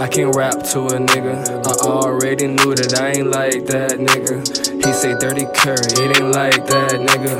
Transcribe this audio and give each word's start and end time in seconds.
I 0.00 0.08
can 0.08 0.30
rap 0.32 0.54
to 0.74 0.80
a 0.90 0.98
nigga. 0.98 1.46
I 1.66 1.70
already 1.86 2.48
knew 2.48 2.74
that 2.74 2.98
I 2.98 3.12
ain't 3.14 3.30
like 3.30 3.64
that 3.66 3.92
nigga. 4.02 4.42
He 4.84 4.92
say 4.92 5.14
Dirty 5.18 5.46
Kurry, 5.54 5.86
it 6.02 6.18
ain't 6.18 6.34
like 6.34 6.66
that 6.66 6.98
nigga. 6.98 7.34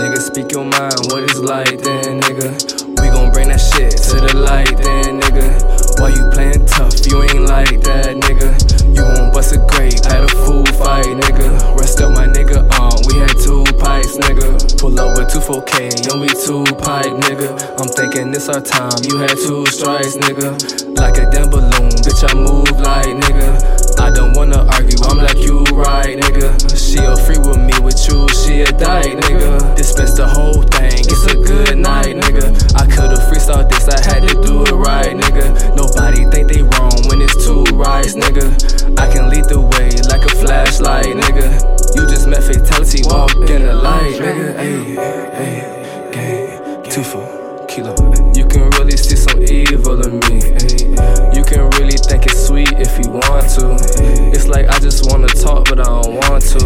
Nigga, 0.00 0.16
speak 0.16 0.52
your 0.52 0.64
mind, 0.64 0.96
what 1.12 1.22
it's 1.24 1.38
like 1.38 1.76
then, 1.84 2.20
nigga. 2.24 2.56
We 2.96 3.08
gon' 3.12 3.30
bring 3.30 3.48
that 3.48 3.60
shit 3.60 3.92
to 4.08 4.16
the 4.24 4.40
light 4.40 4.72
then, 4.80 5.20
nigga. 5.20 6.00
Why 6.00 6.08
you 6.08 6.24
playin' 6.32 6.64
tough? 6.64 6.96
You 7.06 7.22
ain't 7.22 7.44
like 7.44 7.82
that, 7.84 8.16
nigga. 8.16 8.56
You 8.96 9.04
won't 9.04 9.32
bust 9.34 9.52
a 9.54 9.58
grape 9.68 10.00
at 10.08 10.24
a 10.24 10.30
food 10.48 10.68
fight, 10.80 11.06
nigga. 11.06 11.76
Rest 11.76 12.00
up 12.00 12.16
my 12.16 12.26
nigga, 12.26 12.64
um, 12.80 12.96
we 13.06 13.20
had 13.20 13.36
two 13.36 13.62
pipes, 13.76 14.16
nigga. 14.16 14.56
Pull 14.80 14.98
up 14.98 15.18
with 15.18 15.28
two 15.28 15.40
4K, 15.44 15.92
you 16.08 16.14
be 16.24 16.30
two 16.32 16.64
pipe, 16.80 17.12
nigga. 17.28 17.52
I'm 17.78 17.88
thinking 17.88 18.32
this 18.32 18.48
our 18.48 18.60
time, 18.62 18.96
you 19.04 19.18
had 19.18 19.36
two 19.36 19.66
strikes, 19.66 20.16
nigga. 20.16 20.56
Like 20.98 21.18
a 21.18 21.30
damn 21.30 21.50
balloon, 21.50 21.94
bitch, 22.18 22.30
I 22.30 22.34
move 22.34 22.80
like, 22.80 23.06
nigga. 23.06 24.00
I 24.00 24.10
don't 24.10 24.36
wanna 24.36 24.64
argue, 24.72 24.98
I'm 25.04 25.18
like 25.18 25.38
you 25.38 25.62
right, 25.74 26.16
nigga. 26.16 26.54
She 26.76 26.98
a 26.98 27.16
free 27.16 27.38
with 27.38 27.58
me, 27.58 27.72
with 27.82 27.98
you, 28.08 28.28
she 28.28 28.62
a 28.62 28.72
dyke, 28.72 29.18
nigga. 29.18 29.76
Dispense 29.76 30.14
the 30.14 30.26
whole 30.26 30.62
thing, 30.62 30.98
it's 30.98 31.26
a 31.26 31.34
good 31.34 31.78
night, 31.78 32.16
nigga. 32.16 32.54
I 32.76 32.86
could've 32.86 33.18
freestyled 33.28 33.68
this, 33.70 33.88
I 33.88 34.00
had 34.00 34.28
to 34.28 34.34
do 34.42 34.62
it 34.62 34.72
right, 34.72 35.16
nigga. 35.16 35.76
Nobody 35.76 36.24
think 36.30 36.48
they 36.48 36.62
wrong 36.62 36.98
when 37.08 37.20
it's 37.20 37.34
two 37.44 37.64
rights, 37.76 38.14
nigga. 38.14 38.98
I 38.98 39.12
can 39.12 39.28
lead 39.30 39.44
the 39.46 39.60
way 39.60 39.90
like 40.08 40.24
a 40.24 40.34
flashlight, 40.36 41.06
nigga. 41.06 41.96
You 41.96 42.06
just 42.06 42.28
met 42.28 42.42
fatality, 42.42 43.02
walk 43.04 43.34
in 43.50 43.62
the 43.66 43.74
light, 43.74 44.14
nigga. 44.14 44.54
Ayy, 44.58 44.96
ayy, 45.34 46.12
gang, 46.12 46.90
two 46.90 47.02
kilo. 47.02 47.47
You 48.38 48.46
can 48.46 48.70
really 48.78 48.96
see 48.96 49.16
some 49.16 49.42
evil 49.42 49.98
in 50.06 50.20
me. 50.30 50.38
You 51.34 51.42
can 51.42 51.66
really 51.74 51.98
think 51.98 52.24
it's 52.24 52.46
sweet 52.46 52.70
if 52.78 52.94
you 53.02 53.10
want 53.10 53.50
to. 53.58 53.74
It's 54.30 54.46
like 54.46 54.68
I 54.68 54.78
just 54.78 55.10
wanna 55.10 55.26
talk, 55.26 55.68
but 55.68 55.80
I 55.80 55.82
don't 55.82 56.14
want 56.14 56.44
to. 56.54 56.62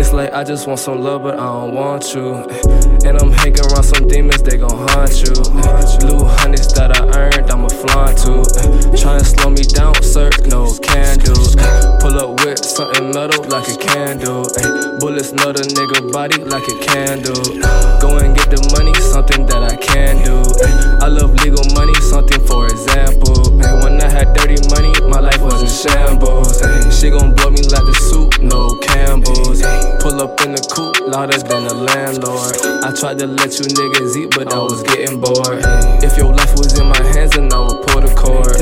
It's 0.00 0.14
like 0.14 0.32
I 0.32 0.42
just 0.44 0.66
want 0.66 0.80
some 0.80 1.02
love, 1.02 1.22
but 1.22 1.34
I 1.34 1.44
don't 1.44 1.74
want 1.74 2.14
you. 2.14 2.36
And 3.04 3.20
I'm 3.20 3.32
hanging 3.32 3.60
around 3.66 3.84
some 3.84 4.08
demons, 4.08 4.42
they 4.44 4.56
gon' 4.56 4.70
haunt 4.88 5.20
you. 5.20 5.34
Blue 6.00 6.24
honeys 6.24 6.72
that 6.72 6.96
I 6.96 7.04
earned, 7.20 7.50
I'ma 7.50 7.68
flaunt 7.68 8.16
to. 8.24 8.40
Tryna 8.96 9.26
slow 9.26 9.50
me 9.50 9.62
down, 9.62 9.94
sir, 10.02 10.30
no 10.46 10.72
can 10.80 11.18
do. 11.18 11.34
Pull 12.00 12.16
up 12.16 12.40
with 12.40 12.64
something 12.64 13.10
metal 13.12 13.44
like 13.50 13.68
a 13.68 13.76
candle. 13.76 14.46
Bullets 15.04 15.32
know 15.32 15.52
the 15.52 15.60
nigga 15.76 16.00
body 16.16 16.40
like 16.48 16.64
a 16.64 16.76
candle. 16.80 17.36
Go 18.00 18.16
and 18.24 18.32
get 18.32 18.48
the 18.48 18.56
money, 18.72 18.96
something 19.12 19.44
that 19.52 19.60
I 19.60 19.76
can 19.76 20.24
do. 20.24 20.40
I 21.04 21.12
love 21.12 21.36
legal 21.44 21.60
money, 21.76 21.92
something 22.08 22.40
for 22.48 22.64
example. 22.72 23.52
When 23.84 24.00
I 24.00 24.08
had 24.08 24.32
dirty 24.32 24.56
money, 24.72 24.96
my 25.04 25.20
life 25.20 25.44
was 25.44 25.60
in 25.60 25.68
shambles. 25.68 26.56
She 26.88 27.12
gon' 27.12 27.36
blow 27.36 27.52
me 27.52 27.60
like 27.68 27.84
the 27.84 27.92
soup, 28.08 28.40
no 28.40 28.72
Campbell's. 28.80 29.60
Pull 30.00 30.24
up 30.24 30.40
in 30.40 30.56
the 30.56 30.64
coupe, 30.72 30.96
louder 31.04 31.36
than 31.36 31.68
the 31.68 31.76
landlord. 31.84 32.56
I 32.80 32.88
tried 32.96 33.20
to 33.20 33.28
let 33.28 33.60
you 33.60 33.68
niggas 33.76 34.16
eat, 34.16 34.32
but 34.32 34.56
I 34.56 34.58
was 34.64 34.80
getting 34.88 35.20
bored. 35.20 35.60
If 36.00 36.16
your 36.16 36.32
life 36.32 36.56
was 36.56 36.80
in 36.80 36.88
my 36.88 37.04
hands, 37.12 37.36
then 37.36 37.52
I 37.52 37.60
would 37.60 37.84
pull 37.92 38.00
the 38.00 38.12
cord. 38.16 38.53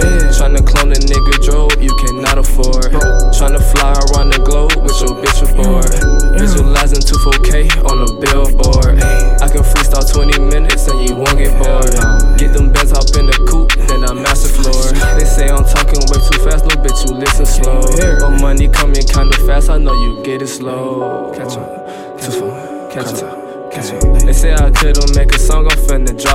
20 10.86 11.00
and 11.00 11.08
you 11.08 11.16
won't 11.16 11.38
get 11.38 11.52
bored. 11.58 12.38
Get 12.38 12.52
them 12.52 12.72
bands 12.72 12.92
hop 12.92 13.06
in 13.18 13.26
the 13.26 13.38
coop, 13.48 13.72
then 13.88 14.04
I 14.04 14.12
master 14.14 14.48
floor. 14.48 14.92
They 15.18 15.24
say 15.24 15.48
I'm 15.48 15.64
talking 15.64 16.00
way 16.10 16.18
too 16.18 16.38
fast, 16.42 16.64
little 16.64 16.82
bitch, 16.82 17.08
you 17.08 17.14
listen 17.14 17.46
slow. 17.46 17.82
But 18.18 18.40
money 18.40 18.68
coming 18.68 19.02
kinda 19.02 19.36
fast, 19.46 19.70
I 19.70 19.78
know 19.78 19.92
you 19.92 20.22
get 20.24 20.42
it 20.42 20.48
slow. 20.48 21.32
Catch 21.34 21.56
up, 21.56 22.20
too 22.20 22.32
far, 22.32 22.90
catch 22.90 23.22
up. 23.22 23.38
Catch 23.72 23.92
up. 23.92 24.20
They 24.20 24.34
say 24.34 24.52
I 24.52 24.70
couldn't 24.70 25.16
make 25.16 25.34
a 25.34 25.38
song, 25.38 25.66
I'm 25.70 25.78
finna 25.78 26.12
drop 26.20 26.31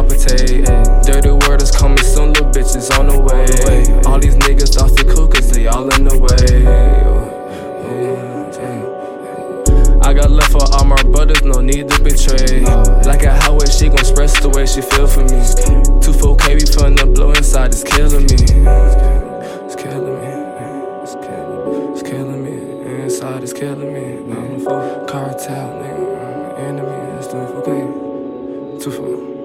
for 10.47 10.63
all 10.73 10.85
my 10.85 11.01
brothers, 11.03 11.43
no 11.43 11.61
need 11.61 11.89
to 11.89 12.03
betray. 12.03 12.61
Like 13.05 13.23
a 13.23 13.33
highway, 13.33 13.67
she 13.67 13.87
gon' 13.87 13.99
express 13.99 14.39
the 14.39 14.49
way 14.49 14.65
she 14.65 14.81
feel 14.81 15.07
for 15.07 15.23
me. 15.23 15.39
Two 16.01 16.11
4K, 16.11 16.55
we 16.55 16.61
finna 16.61 17.13
blow 17.13 17.31
inside, 17.31 17.71
it's 17.71 17.83
killing 17.83 18.25
me. 18.25 18.35
It's 18.35 19.75
killing 19.75 20.19
me. 20.19 20.27
It's 21.03 22.01
killing, 22.03 22.43
me. 22.43 23.03
Inside, 23.03 23.43
it's 23.43 23.53
killing 23.53 23.93
me. 23.93 24.33
I'm 24.33 24.67
a 24.67 25.05
cartel, 25.07 25.67
nigga. 25.81 26.59
Enemy, 26.59 27.17
it's 27.17 27.27
2 27.27 27.33
4K. 27.33 28.83
Too 28.83 28.91
far. 28.91 29.36